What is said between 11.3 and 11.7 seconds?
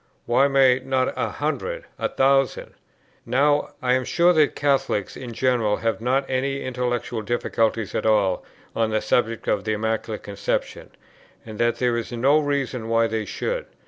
and